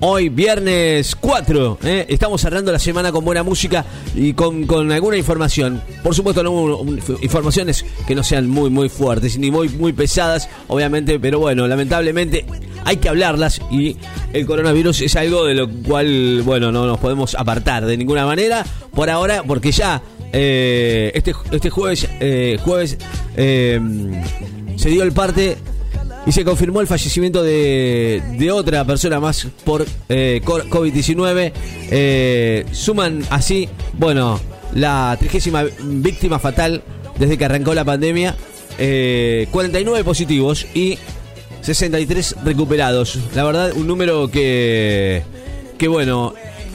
Hoy, 0.00 0.28
viernes 0.28 1.16
4, 1.16 1.78
¿eh? 1.82 2.06
estamos 2.08 2.40
cerrando 2.40 2.70
la 2.70 2.78
semana 2.78 3.10
con 3.10 3.24
buena 3.24 3.42
música 3.42 3.84
y 4.14 4.32
con, 4.32 4.64
con 4.64 4.92
alguna 4.92 5.16
información. 5.16 5.82
Por 6.04 6.14
supuesto, 6.14 6.44
no 6.44 6.84
informaciones 7.20 7.84
que 8.06 8.14
no 8.14 8.22
sean 8.22 8.48
muy, 8.48 8.70
muy 8.70 8.88
fuertes 8.88 9.36
ni 9.38 9.50
muy, 9.50 9.68
muy 9.70 9.92
pesadas, 9.92 10.48
obviamente, 10.68 11.18
pero 11.18 11.40
bueno, 11.40 11.66
lamentablemente 11.66 12.46
hay 12.84 12.98
que 12.98 13.08
hablarlas 13.08 13.60
y 13.72 13.96
el 14.32 14.46
coronavirus 14.46 15.00
es 15.00 15.16
algo 15.16 15.44
de 15.44 15.54
lo 15.54 15.68
cual, 15.68 16.42
bueno, 16.44 16.70
no 16.70 16.86
nos 16.86 16.98
podemos 17.00 17.34
apartar 17.34 17.84
de 17.84 17.96
ninguna 17.96 18.24
manera 18.24 18.64
por 18.94 19.10
ahora, 19.10 19.42
porque 19.42 19.72
ya 19.72 20.00
eh, 20.32 21.10
este, 21.12 21.34
este 21.50 21.70
jueves, 21.70 22.08
eh, 22.20 22.56
jueves 22.62 22.98
eh, 23.36 23.80
se 24.76 24.90
dio 24.90 25.02
el 25.02 25.10
parte 25.10 25.56
y 26.28 26.32
se 26.32 26.44
confirmó 26.44 26.82
el 26.82 26.86
fallecimiento 26.86 27.42
de, 27.42 28.22
de 28.38 28.52
otra 28.52 28.84
persona 28.84 29.18
más 29.18 29.46
por 29.64 29.86
eh, 30.10 30.42
co- 30.44 30.62
COVID-19. 30.64 31.52
Eh, 31.90 32.66
suman 32.70 33.24
así, 33.30 33.66
bueno, 33.94 34.38
la 34.74 35.16
trigésima 35.18 35.64
víctima 35.82 36.38
fatal 36.38 36.82
desde 37.18 37.38
que 37.38 37.44
arrancó 37.46 37.72
la 37.74 37.84
pandemia. 37.84 38.36
Eh, 38.78 39.48
49 39.50 40.04
positivos 40.04 40.66
y 40.74 40.98
63 41.62 42.36
recuperados. 42.44 43.18
La 43.34 43.44
verdad, 43.44 43.72
un 43.74 43.86
número 43.86 44.30
que, 44.30 45.22
que 45.78 45.88
bueno, 45.88 46.34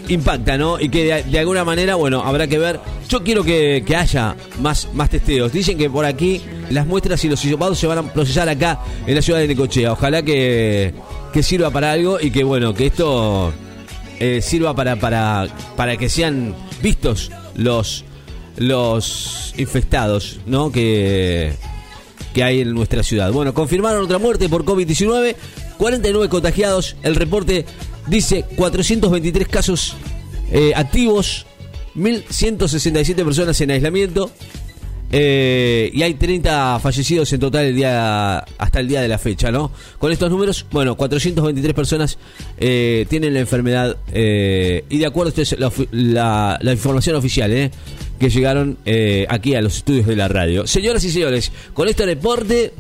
impacta, 0.10 0.58
¿no? 0.58 0.80
Y 0.80 0.90
que 0.90 1.06
de, 1.06 1.24
de 1.24 1.40
alguna 1.40 1.64
manera, 1.64 1.96
bueno, 1.96 2.22
habrá 2.24 2.48
que 2.48 2.58
ver. 2.60 2.80
Yo 3.08 3.24
quiero 3.24 3.44
que, 3.44 3.84
que 3.86 3.96
haya 3.96 4.36
más, 4.60 4.88
más 4.94 5.10
testeos. 5.10 5.52
Dicen 5.54 5.78
que 5.78 5.90
por 5.90 6.06
aquí 6.06 6.42
las 6.74 6.88
muestras 6.88 7.24
y 7.24 7.30
los 7.30 7.44
hisopados 7.44 7.80
se 7.80 7.88
van 7.88 7.98
a 8.00 8.14
procesar 8.14 8.50
acá 8.50 8.80
en 9.06 9.16
la 9.16 9.22
ciudad 9.22 9.40
de 9.40 9.48
Necochea. 9.48 9.94
Ojalá 9.94 10.24
que, 10.24 10.94
que 11.32 11.44
sirva 11.44 11.70
para 11.72 11.92
algo 11.92 12.20
y 12.20 12.32
que, 12.32 12.44
bueno, 12.44 12.74
que 12.74 12.88
esto 12.88 13.54
eh, 14.20 14.42
sirva 14.42 14.76
para, 14.76 14.96
para, 14.98 15.48
para 15.76 15.98
que 15.98 16.10
sean 16.10 16.56
vistos 16.82 17.32
los, 17.56 18.06
los 18.58 19.54
infectados, 19.58 20.40
¿no? 20.46 20.72
Que, 20.72 21.54
que 22.34 22.44
hay 22.44 22.62
en 22.62 22.74
nuestra 22.74 23.04
ciudad. 23.04 23.32
Bueno, 23.32 23.54
confirmaron 23.54 24.04
otra 24.04 24.18
muerte 24.18 24.50
por 24.50 24.66
COVID-19, 24.66 25.36
49 25.78 26.30
contagiados. 26.30 26.96
El 27.04 27.16
reporte 27.16 27.66
dice 28.08 28.46
423 28.56 29.48
casos 29.48 29.96
eh, 30.52 30.74
activos, 30.76 31.46
1.167 31.96 33.16
personas 33.24 33.60
en 33.62 33.72
aislamiento. 33.72 34.32
Eh, 35.16 35.92
y 35.94 36.02
hay 36.02 36.16
30 36.16 36.80
fallecidos 36.80 37.32
en 37.34 37.40
total 37.40 37.66
el 37.66 37.76
día 37.76 38.40
hasta 38.58 38.80
el 38.80 38.88
día 38.88 39.00
de 39.00 39.08
la 39.08 39.20
fecha, 39.20 39.52
¿no? 39.52 39.72
Con 40.00 40.12
estos 40.12 40.30
números, 40.32 40.66
bueno, 40.72 40.96
423 40.98 41.74
personas 41.76 42.18
eh, 42.58 43.06
tienen 43.10 43.36
la 43.36 43.40
enfermedad 43.42 43.96
eh, 44.12 44.84
y 44.90 44.98
de 44.98 45.06
acuerdo, 45.06 45.30
esto 45.30 45.42
es 45.44 45.56
la, 45.92 46.58
la- 46.60 46.72
información 46.74 47.16
oficial, 47.16 47.52
¿eh? 47.54 47.70
que 48.20 48.30
llegaron 48.32 48.78
eh, 48.86 49.28
aquí 49.30 49.54
a 49.54 49.62
los 49.62 49.78
estudios 49.78 50.08
de 50.08 50.16
la 50.16 50.28
radio. 50.28 50.66
Señoras 50.66 51.04
y 51.04 51.12
señores, 51.12 51.52
con 51.76 51.88
este 51.88 52.06
reporte 52.08 52.74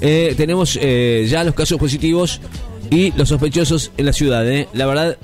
eh, 0.00 0.34
tenemos 0.36 0.74
ya 0.80 1.42
los 1.42 1.54
casos 1.54 1.78
positivos 1.78 2.40
y 2.90 3.10
los 3.16 3.28
sospechosos 3.30 3.90
en 3.96 4.06
la 4.06 4.12
ciudad. 4.12 4.48
¿eh? 4.48 4.68
La 4.74 4.86
verdad, 4.86 5.16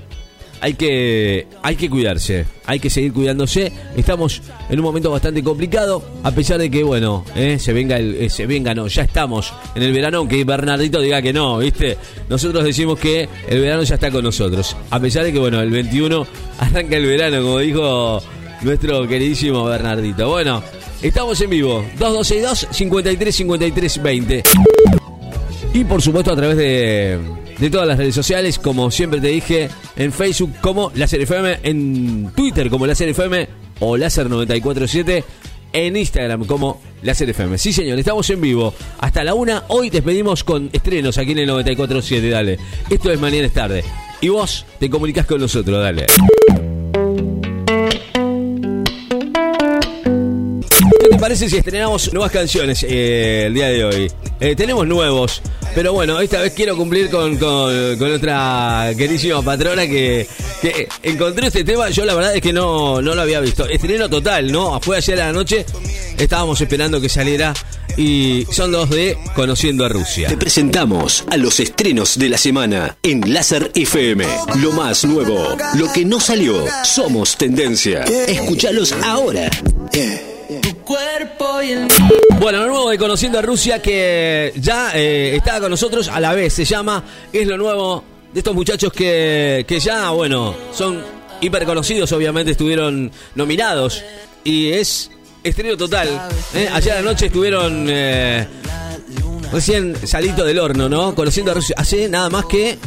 hay 0.60 0.74
que, 0.74 1.46
hay 1.62 1.76
que 1.76 1.88
cuidarse, 1.88 2.46
hay 2.66 2.80
que 2.80 2.90
seguir 2.90 3.12
cuidándose. 3.12 3.72
Estamos 3.96 4.42
en 4.68 4.78
un 4.78 4.84
momento 4.84 5.10
bastante 5.10 5.42
complicado, 5.42 6.02
a 6.22 6.30
pesar 6.30 6.58
de 6.58 6.70
que, 6.70 6.82
bueno, 6.82 7.24
eh, 7.34 7.58
se 7.58 7.72
venga, 7.72 7.98
eh, 7.98 8.28
se 8.30 8.46
venga, 8.46 8.74
no, 8.74 8.86
ya 8.86 9.02
estamos 9.02 9.52
en 9.74 9.82
el 9.82 9.92
verano, 9.92 10.18
aunque 10.18 10.44
Bernardito 10.44 11.00
diga 11.00 11.22
que 11.22 11.32
no, 11.32 11.58
¿viste? 11.58 11.96
Nosotros 12.28 12.64
decimos 12.64 12.98
que 12.98 13.28
el 13.48 13.60
verano 13.60 13.82
ya 13.82 13.94
está 13.94 14.10
con 14.10 14.24
nosotros, 14.24 14.76
a 14.90 15.00
pesar 15.00 15.24
de 15.24 15.32
que, 15.32 15.38
bueno, 15.38 15.60
el 15.60 15.70
21 15.70 16.26
arranca 16.58 16.96
el 16.96 17.06
verano, 17.06 17.42
como 17.42 17.58
dijo 17.58 18.22
nuestro 18.62 19.06
queridísimo 19.06 19.64
Bernardito. 19.64 20.28
Bueno, 20.28 20.62
estamos 21.02 21.40
en 21.40 21.50
vivo, 21.50 21.84
2262 21.98 22.68
53 22.70 23.34
53 23.34 24.02
20. 24.02 24.42
Y 25.78 25.84
por 25.84 26.02
supuesto 26.02 26.32
a 26.32 26.36
través 26.36 26.56
de, 26.56 27.20
todas 27.70 27.86
las 27.86 27.96
redes 27.96 28.12
sociales, 28.12 28.58
como 28.58 28.90
siempre 28.90 29.20
te 29.20 29.28
dije, 29.28 29.68
en 29.94 30.12
Facebook 30.12 30.54
como 30.60 30.90
Láser 30.96 31.20
FM, 31.20 31.60
en 31.62 32.32
Twitter 32.34 32.68
como 32.68 32.84
Láser 32.84 33.08
FM 33.10 33.48
o 33.78 33.96
Láser 33.96 34.28
947, 34.28 35.22
en 35.72 35.96
Instagram 35.96 36.46
como 36.46 36.80
Láser 37.02 37.30
FM. 37.30 37.58
Sí, 37.58 37.72
señor, 37.72 37.96
estamos 37.96 38.28
en 38.30 38.40
vivo 38.40 38.74
hasta 38.98 39.22
la 39.22 39.34
una. 39.34 39.62
Hoy 39.68 39.88
te 39.88 39.98
despedimos 39.98 40.42
con 40.42 40.68
estrenos 40.72 41.16
aquí 41.16 41.30
en 41.30 41.38
el 41.38 41.46
947, 41.46 42.28
dale. 42.28 42.58
Esto 42.90 43.12
es 43.12 43.20
Mañana 43.20 43.46
es 43.46 43.52
tarde. 43.52 43.84
Y 44.20 44.30
vos 44.30 44.66
te 44.80 44.90
comunicas 44.90 45.26
con 45.26 45.40
nosotros, 45.40 45.80
dale. 45.80 46.06
¿Qué 51.00 51.08
te 51.08 51.18
parece 51.18 51.48
si 51.48 51.56
estrenamos 51.56 52.12
nuevas 52.12 52.32
canciones 52.32 52.82
eh, 52.82 53.44
el 53.46 53.54
día 53.54 53.68
de 53.68 53.84
hoy? 53.84 54.10
Eh, 54.40 54.54
tenemos 54.54 54.86
nuevos, 54.86 55.42
pero 55.74 55.92
bueno, 55.92 56.20
esta 56.20 56.40
vez 56.40 56.52
quiero 56.52 56.76
cumplir 56.76 57.10
con, 57.10 57.36
con, 57.36 57.96
con 57.96 58.12
otra 58.12 58.90
queridísima 58.96 59.42
patrona 59.42 59.86
que, 59.86 60.26
que 60.60 60.88
encontré 61.02 61.48
este 61.48 61.64
tema. 61.64 61.90
Yo 61.90 62.04
la 62.04 62.14
verdad 62.14 62.34
es 62.34 62.42
que 62.42 62.52
no, 62.52 63.00
no 63.00 63.14
lo 63.14 63.22
había 63.22 63.40
visto. 63.40 63.66
Estreno 63.66 64.08
total, 64.08 64.50
¿no? 64.50 64.80
Fue 64.80 64.96
ayer 64.96 65.20
a 65.20 65.26
la 65.26 65.32
noche, 65.32 65.64
estábamos 66.16 66.60
esperando 66.60 67.00
que 67.00 67.08
saliera 67.08 67.54
y 67.96 68.46
son 68.50 68.70
dos 68.70 68.90
de 68.90 69.18
Conociendo 69.34 69.84
a 69.84 69.88
Rusia. 69.88 70.28
Te 70.28 70.36
presentamos 70.36 71.24
a 71.30 71.36
los 71.36 71.58
estrenos 71.60 72.18
de 72.18 72.28
la 72.28 72.38
semana 72.38 72.96
en 73.02 73.32
Láser 73.32 73.70
FM. 73.74 74.24
Lo 74.60 74.72
más 74.72 75.04
nuevo, 75.04 75.56
lo 75.74 75.92
que 75.92 76.04
no 76.04 76.20
salió, 76.20 76.64
somos 76.84 77.36
tendencia. 77.36 78.04
Escúchalos 78.04 78.92
ahora. 79.04 79.50
Bueno, 82.40 82.60
lo 82.60 82.68
nuevo 82.68 82.90
de 82.90 82.98
Conociendo 82.98 83.40
a 83.40 83.42
Rusia 83.42 83.82
que 83.82 84.52
ya 84.56 84.92
eh, 84.94 85.34
está 85.34 85.60
con 85.60 85.70
nosotros 85.70 86.08
a 86.08 86.20
la 86.20 86.34
vez, 86.34 86.52
se 86.52 86.64
llama, 86.64 87.02
es 87.32 87.46
lo 87.48 87.56
nuevo 87.56 88.04
de 88.32 88.38
estos 88.38 88.54
muchachos 88.54 88.92
que, 88.92 89.64
que 89.66 89.80
ya, 89.80 90.10
bueno, 90.10 90.54
son 90.72 91.02
hiper 91.40 91.64
conocidos, 91.64 92.12
obviamente 92.12 92.52
estuvieron 92.52 93.10
nominados 93.34 94.04
y 94.44 94.70
es 94.70 95.10
estreno 95.42 95.76
total. 95.76 96.08
¿eh? 96.54 96.68
Ayer 96.72 96.92
a 96.92 96.96
la 96.96 97.10
noche 97.10 97.26
estuvieron 97.26 97.86
eh, 97.88 98.46
recién 99.52 99.96
salito 100.06 100.44
del 100.44 100.60
horno, 100.60 100.88
¿no? 100.88 101.16
Conociendo 101.16 101.50
a 101.50 101.54
Rusia, 101.54 101.74
hace 101.76 102.08
nada 102.08 102.30
más 102.30 102.44
que 102.44 102.78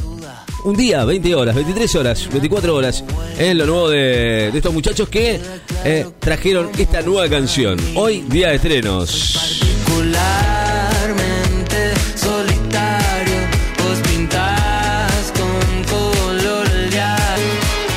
un 0.63 0.75
día, 0.75 1.03
20 1.05 1.35
horas, 1.35 1.55
23 1.55 1.95
horas, 1.95 2.27
24 2.31 2.75
horas. 2.75 3.03
Es 3.37 3.55
lo 3.55 3.65
nuevo 3.65 3.89
de, 3.89 4.51
de 4.51 4.57
estos 4.57 4.73
muchachos 4.73 5.09
que 5.09 5.39
eh, 5.83 6.05
trajeron 6.19 6.69
esta 6.77 7.01
nueva 7.01 7.27
canción. 7.29 7.79
Hoy, 7.95 8.21
día 8.27 8.49
de 8.49 8.55
estrenos. 8.55 9.33
Particularmente 9.33 11.93
solitario, 12.15 13.37
vos 13.83 13.99
pintás 14.07 15.33
con 15.37 15.83
color 15.85 16.67
ya. 16.91 17.15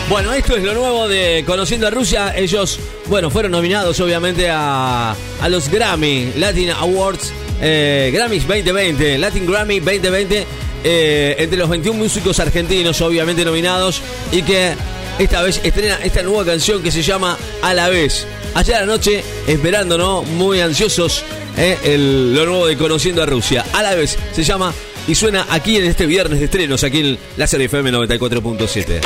Bueno, 0.08 0.32
esto 0.32 0.56
es 0.56 0.64
lo 0.64 0.75
nuevo 0.75 1.08
de 1.08 1.44
Conociendo 1.46 1.86
a 1.86 1.91
Rusia. 1.91 2.34
Ellos, 2.36 2.78
bueno, 3.06 3.31
fueron 3.31 3.52
nominados 3.52 4.00
obviamente 4.00 4.48
a, 4.50 5.14
a 5.41 5.48
los 5.48 5.69
Grammy 5.69 6.32
Latin 6.36 6.70
Awards, 6.70 7.32
eh, 7.60 8.10
Grammys 8.12 8.46
2020, 8.46 9.19
Latin 9.19 9.46
Grammy 9.46 9.78
2020, 9.81 10.46
eh, 10.84 11.34
entre 11.39 11.59
los 11.59 11.69
21 11.69 11.99
músicos 11.99 12.39
argentinos 12.39 13.00
obviamente 13.00 13.45
nominados 13.45 14.00
y 14.31 14.43
que 14.43 14.75
esta 15.19 15.43
vez 15.43 15.61
estrena 15.65 15.99
esta 16.05 16.22
nueva 16.22 16.45
canción 16.45 16.83
que 16.83 16.91
se 16.91 17.03
llama 17.03 17.37
A 17.62 17.72
la 17.75 17.89
vez. 17.89 18.27
Ayer 18.55 18.77
a 18.77 18.81
la 18.81 18.87
noche, 18.87 19.25
esperando, 19.49 19.99
¿no? 19.99 20.23
Muy 20.23 20.61
ansiosos, 20.61 21.25
eh, 21.56 21.77
el- 21.84 22.34
lo 22.34 22.47
nuevo 22.47 22.67
de 22.67 22.77
Conociendo 22.77 23.23
a 23.23 23.27
Rusia. 23.27 23.65
A 23.73 23.83
la 23.83 23.94
vez 23.94 24.17
se 24.33 24.44
llama 24.44 24.73
y 25.09 25.15
suena 25.15 25.47
aquí 25.50 25.77
en 25.77 25.84
este 25.84 26.06
viernes 26.06 26.39
de 26.39 26.44
estrenos, 26.47 26.84
aquí 26.84 27.00
en 27.00 27.19
Láser 27.37 27.61
FM 27.62 27.91
94.7. 27.93 29.00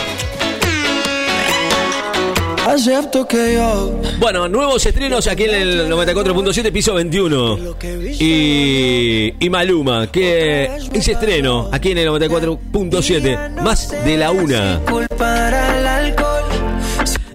Bueno, 4.18 4.48
nuevos 4.48 4.84
estrenos 4.84 5.26
aquí 5.26 5.44
en 5.44 5.54
el 5.54 5.88
94.7, 5.90 6.72
piso 6.72 6.94
21. 6.94 7.74
Y, 8.20 9.48
Maluma, 9.50 10.06
que 10.10 10.68
es 10.92 11.08
estreno 11.08 11.68
aquí 11.72 11.92
en 11.92 11.98
el 11.98 12.08
94.7, 12.08 13.62
más 13.62 13.90
de 14.04 14.16
la 14.16 14.30
una. 14.30 14.80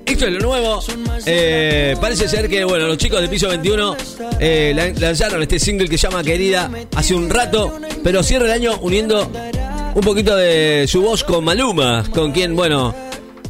Esto 0.06 0.28
es 0.28 0.34
lo 0.34 0.40
nuevo. 0.42 0.84
Eh, 1.26 1.96
parece 2.00 2.28
ser 2.30 2.48
que, 2.48 2.64
bueno, 2.64 2.86
los 2.88 2.98
chicos 2.98 3.20
de 3.22 3.28
piso 3.28 3.48
21 3.50 3.96
eh, 4.40 4.74
lan- 4.76 5.00
lanzaron 5.00 5.42
este 5.42 5.58
single 5.60 5.88
que 5.90 5.98
llama 5.98 6.22
Querida 6.24 6.70
hace 6.96 7.16
un 7.16 7.30
rato, 7.30 7.80
pero 8.04 8.22
cierra 8.22 8.46
el 8.46 8.52
año 8.52 8.78
uniendo 8.82 9.32
un 9.96 10.02
poquito 10.02 10.36
de 10.36 10.86
su 10.88 11.02
voz 11.02 11.24
con 11.24 11.44
Maluma, 11.44 12.04
con 12.12 12.32
quien, 12.32 12.56
bueno, 12.56 12.94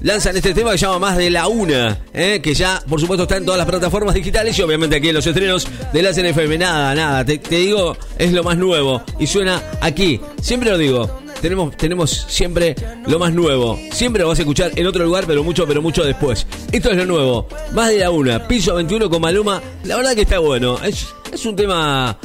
lanzan 0.04 0.36
este 0.36 0.54
tema 0.54 0.72
que 0.72 0.78
se 0.78 0.86
llama 0.86 1.00
Más 1.00 1.18
de 1.18 1.30
la 1.30 1.48
Una, 1.48 1.98
eh, 2.14 2.40
que 2.44 2.54
ya, 2.54 2.84
por 2.88 3.00
supuesto, 3.00 3.24
está 3.24 3.38
en 3.38 3.46
todas 3.46 3.58
las 3.58 3.68
plataformas 3.68 4.14
digitales 4.14 4.58
y 4.60 4.62
obviamente 4.62 4.98
aquí 4.98 5.10
en 5.10 5.16
los 5.16 5.26
estrenos 5.26 5.68
de 5.92 6.02
la 6.04 6.14
CNFM. 6.14 6.58
Nada, 6.58 6.94
nada, 6.94 7.26
te, 7.26 7.40
te 7.40 7.56
digo, 7.56 7.98
es 8.18 8.32
lo 8.32 8.44
más 8.44 8.58
nuevo 8.58 9.02
y 9.20 9.26
suena 9.26 9.62
aquí. 9.82 10.22
Siempre 10.42 10.70
lo 10.70 10.78
digo, 10.78 11.24
tenemos, 11.42 11.76
tenemos 11.76 12.26
siempre 12.30 12.76
lo 13.06 13.20
más 13.20 13.34
nuevo. 13.34 13.80
Siempre 13.92 14.22
lo 14.22 14.30
vas 14.30 14.40
a 14.40 14.44
escuchar 14.44 14.72
en 14.76 14.86
otro 14.88 15.04
lugar, 15.04 15.26
pero 15.28 15.44
mucho, 15.44 15.68
pero 15.68 15.82
mucho 15.82 16.04
después. 16.04 16.46
Esto 16.72 16.92
es 16.92 16.98
lo 16.98 17.06
nuevo. 17.06 17.48
Más 17.74 17.90
de 17.90 18.00
la 18.00 18.12
una. 18.12 18.48
Piso 18.48 18.76
21 18.76 19.10
con 19.10 19.22
Maluma. 19.22 19.62
La 19.84 19.98
verdad 19.98 20.16
que 20.16 20.22
está 20.22 20.40
bueno. 20.40 20.78
Es, 20.84 21.08
es 21.34 21.46
un 21.46 21.56
tema 21.56 22.18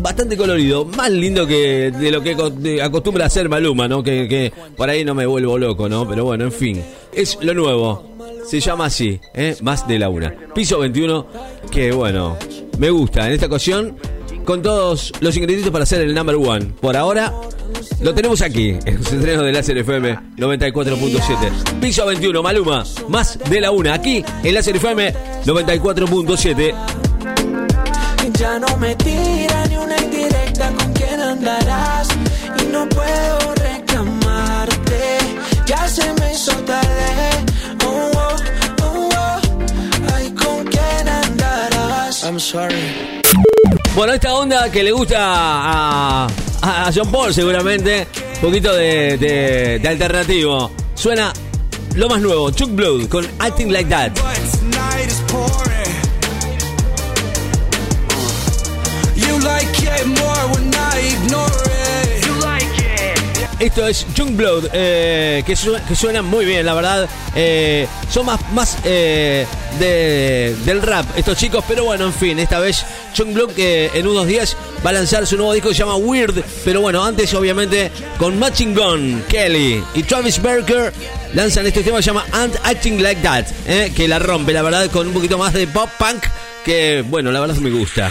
bastante 0.00 0.36
colorido, 0.36 0.84
más 0.84 1.10
lindo 1.10 1.46
que 1.46 1.90
de 1.90 2.10
lo 2.10 2.22
que 2.22 2.80
acostumbra 2.82 3.26
hacer 3.26 3.48
Maluma, 3.48 3.88
¿no? 3.88 4.02
Que, 4.02 4.28
que, 4.28 4.52
por 4.76 4.88
ahí 4.88 5.04
no 5.04 5.14
me 5.14 5.26
vuelvo 5.26 5.58
loco, 5.58 5.88
¿no? 5.88 6.08
Pero 6.08 6.24
bueno, 6.24 6.44
en 6.44 6.52
fin, 6.52 6.82
es 7.12 7.38
lo 7.40 7.54
nuevo. 7.54 8.10
Se 8.46 8.60
llama 8.60 8.86
así, 8.86 9.20
¿eh? 9.34 9.56
Más 9.62 9.86
de 9.86 9.98
la 9.98 10.08
una. 10.08 10.34
Piso 10.54 10.78
21, 10.78 11.26
que 11.70 11.92
bueno, 11.92 12.36
me 12.78 12.90
gusta. 12.90 13.26
En 13.26 13.34
esta 13.34 13.46
ocasión, 13.46 13.96
con 14.44 14.62
todos 14.62 15.12
los 15.20 15.36
ingredientes 15.36 15.70
para 15.70 15.84
hacer 15.84 16.00
el 16.00 16.14
number 16.14 16.36
one. 16.36 16.72
Por 16.80 16.96
ahora, 16.96 17.32
lo 18.00 18.14
tenemos 18.14 18.42
aquí, 18.42 18.70
en 18.84 18.98
los 18.98 19.12
entrenos 19.12 19.44
de 19.44 19.52
Láser 19.52 19.78
FM 19.78 20.18
94.7. 20.36 21.80
Piso 21.80 22.06
21, 22.06 22.42
Maluma, 22.42 22.84
más 23.08 23.38
de 23.48 23.60
la 23.60 23.70
una. 23.70 23.94
Aquí, 23.94 24.24
en 24.42 24.54
Láser 24.54 24.76
FM 24.76 25.14
94.7. 25.44 26.99
Ya 28.40 28.58
no 28.58 28.74
me 28.78 28.94
tira 28.96 29.66
ni 29.68 29.76
una 29.76 29.98
indirecta 29.98 30.72
con 30.72 30.90
quién 30.94 31.20
andarás. 31.20 32.08
Y 32.58 32.72
no 32.72 32.88
puedo 32.88 33.54
reclamarte. 33.56 35.18
Ya 35.66 35.86
se 35.86 36.10
me 36.14 36.32
hizo 36.32 36.52
tarde. 36.64 37.30
Oh, 37.84 38.10
oh, 38.14 38.36
oh, 38.82 39.08
oh. 39.14 40.14
Ay, 40.14 40.30
con 40.30 40.64
quién 40.64 41.06
andarás. 41.06 42.24
I'm 42.24 42.40
sorry. 42.40 43.20
Bueno, 43.94 44.14
esta 44.14 44.32
onda 44.32 44.70
que 44.70 44.84
le 44.84 44.92
gusta 44.92 45.18
a, 45.20 46.26
a 46.62 46.90
John 46.94 47.12
Paul 47.12 47.34
seguramente, 47.34 48.08
un 48.36 48.40
poquito 48.40 48.72
de, 48.74 49.18
de, 49.18 49.80
de 49.80 49.88
alternativo. 49.88 50.70
Suena 50.94 51.30
lo 51.94 52.08
más 52.08 52.22
nuevo, 52.22 52.50
Chuck 52.52 52.70
Blood 52.70 53.06
con 53.08 53.28
Acting 53.38 53.70
Like 53.70 53.90
That. 53.90 54.12
Esto 63.70 63.86
es 63.86 64.04
Jungblood, 64.16 64.64
eh, 64.72 65.44
que, 65.46 65.54
su, 65.54 65.72
que 65.86 65.94
suena 65.94 66.22
muy 66.22 66.44
bien, 66.44 66.66
la 66.66 66.74
verdad. 66.74 67.08
Eh, 67.36 67.86
son 68.12 68.26
más, 68.26 68.40
más 68.50 68.76
eh, 68.82 69.46
de, 69.78 70.56
del 70.64 70.82
rap 70.82 71.06
estos 71.16 71.38
chicos, 71.38 71.64
pero 71.68 71.84
bueno, 71.84 72.06
en 72.06 72.12
fin, 72.12 72.40
esta 72.40 72.58
vez 72.58 72.84
Jungblood 73.16 73.52
que 73.52 73.92
en 73.94 74.08
unos 74.08 74.26
días 74.26 74.56
va 74.84 74.90
a 74.90 74.94
lanzar 74.94 75.24
su 75.24 75.36
nuevo 75.36 75.52
disco 75.52 75.68
que 75.68 75.76
se 75.76 75.84
llama 75.84 75.94
Weird, 75.94 76.42
pero 76.64 76.80
bueno, 76.80 77.04
antes 77.04 77.32
obviamente 77.32 77.92
con 78.18 78.40
Matching 78.40 78.74
Gun, 78.74 79.22
Kelly 79.28 79.84
y 79.94 80.02
Travis 80.02 80.42
Barker 80.42 80.92
lanzan 81.34 81.64
este 81.64 81.84
tema 81.84 81.98
que 81.98 82.02
se 82.02 82.08
llama 82.08 82.26
And 82.32 82.58
Acting 82.64 83.00
Like 83.00 83.22
That, 83.22 83.44
eh, 83.68 83.92
que 83.94 84.08
la 84.08 84.18
rompe, 84.18 84.52
la 84.52 84.62
verdad, 84.62 84.90
con 84.90 85.06
un 85.06 85.12
poquito 85.12 85.38
más 85.38 85.52
de 85.52 85.68
pop 85.68 85.88
punk, 85.96 86.24
que 86.64 87.04
bueno, 87.06 87.30
la 87.30 87.38
verdad 87.38 87.54
me 87.54 87.70
gusta. 87.70 88.10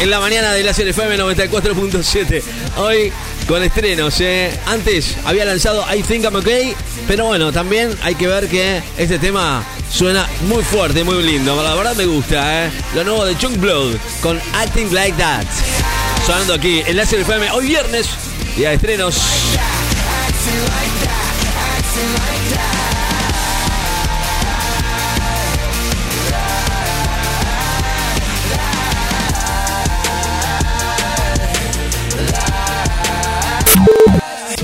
En 0.00 0.10
la 0.10 0.18
mañana 0.18 0.52
de 0.52 0.64
la 0.64 0.72
FM 0.72 1.16
94.7. 1.18 2.42
Hoy 2.78 3.12
con 3.46 3.62
estrenos. 3.62 4.20
¿eh? 4.20 4.50
Antes 4.66 5.16
había 5.24 5.44
lanzado 5.44 5.84
I 5.94 6.02
Think 6.02 6.24
I'm 6.24 6.34
Okay, 6.36 6.74
pero 7.06 7.26
bueno, 7.26 7.52
también 7.52 7.96
hay 8.02 8.14
que 8.14 8.26
ver 8.26 8.48
que 8.48 8.82
este 8.98 9.18
tema 9.18 9.64
suena 9.90 10.28
muy 10.48 10.62
fuerte, 10.62 11.04
muy 11.04 11.22
lindo. 11.22 11.60
La 11.62 11.74
verdad 11.74 11.94
me 11.94 12.06
gusta. 12.06 12.66
¿eh? 12.66 12.70
Lo 12.94 13.04
nuevo 13.04 13.24
de 13.24 13.36
Chunk 13.38 13.58
Blood 13.58 13.96
con 14.20 14.40
Acting 14.54 14.92
Like 14.92 15.16
That. 15.18 15.44
Sonando 16.26 16.54
aquí 16.54 16.82
en 16.86 16.96
la 16.96 17.02
FM 17.02 17.50
hoy 17.52 17.66
viernes, 17.66 18.08
día 18.56 18.70
de 18.70 18.74
estrenos. 18.76 19.20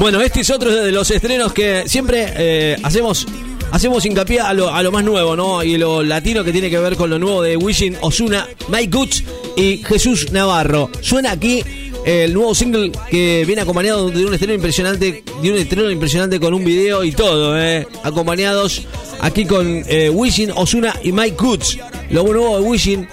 Bueno, 0.00 0.23
este 0.23 0.41
es 0.41 0.49
otro 0.49 0.75
de 0.75 0.91
los 0.93 1.11
estrenos 1.11 1.52
que 1.52 1.87
siempre 1.87 2.32
eh, 2.35 2.76
hacemos 2.82 3.26
hacemos 3.70 4.06
hincapié 4.06 4.41
a 4.41 4.55
lo, 4.55 4.73
a 4.75 4.82
lo 4.82 4.91
más 4.91 5.05
nuevo, 5.05 5.37
¿no? 5.37 5.62
Y 5.62 5.76
lo 5.76 6.02
latino 6.02 6.43
que 6.43 6.52
tiene 6.52 6.70
que 6.70 6.79
ver 6.79 6.97
con 6.97 7.11
lo 7.11 7.19
nuevo 7.19 7.43
de 7.43 7.58
Wishing 7.58 7.99
Osuna, 8.00 8.49
Mike 8.69 8.97
Goods 8.97 9.25
y 9.58 9.76
Jesús 9.85 10.32
Navarro. 10.32 10.88
Suena 11.02 11.32
aquí 11.32 11.62
el 12.06 12.32
nuevo 12.32 12.55
single 12.55 12.93
que 13.11 13.44
viene 13.47 13.61
acompañado 13.61 14.08
de 14.08 14.25
un 14.25 14.32
estreno 14.32 14.55
impresionante, 14.55 15.23
de 15.43 15.52
un 15.52 15.58
estreno 15.58 15.91
impresionante 15.91 16.41
con 16.41 16.55
un 16.55 16.64
video 16.64 17.05
y 17.05 17.12
todo, 17.12 17.61
¿eh? 17.61 17.87
Acompañados 18.02 18.87
aquí 19.20 19.44
con 19.44 19.85
eh, 19.87 20.08
Wishing 20.08 20.50
Osuna 20.52 20.99
y 21.05 21.12
Mike 21.12 21.37
Goods. 21.38 21.79
Lo 22.08 22.23
nuevo 22.23 22.58
de 22.58 22.64
Wishing 22.64 23.06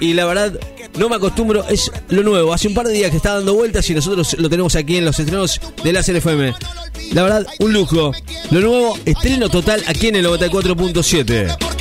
y 0.00 0.14
la 0.14 0.26
verdad 0.26 0.58
no 0.96 1.08
me 1.08 1.16
acostumbro, 1.16 1.66
es 1.68 1.90
lo 2.08 2.22
nuevo. 2.22 2.52
Hace 2.52 2.68
un 2.68 2.74
par 2.74 2.86
de 2.86 2.92
días 2.92 3.10
que 3.10 3.16
está 3.16 3.34
dando 3.34 3.54
vueltas 3.54 3.88
y 3.90 3.94
nosotros 3.94 4.36
lo 4.38 4.48
tenemos 4.48 4.76
aquí 4.76 4.96
en 4.96 5.04
los 5.04 5.18
estrenos 5.18 5.60
de 5.82 5.92
la 5.92 6.00
FM. 6.00 6.54
La 7.12 7.22
verdad, 7.22 7.46
un 7.60 7.72
lujo. 7.72 8.12
Lo 8.50 8.60
nuevo, 8.60 8.98
estreno 9.04 9.48
total 9.48 9.82
aquí 9.86 10.08
en 10.08 10.16
el 10.16 10.26
94.7. 10.26 11.73